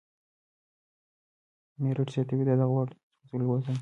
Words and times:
میرټ 1.81 2.07
زیاتوي، 2.13 2.43
دا 2.47 2.55
د 2.59 2.63
"غوړ 2.71 2.87
سوځولو 3.27 3.53
زون 3.61 3.61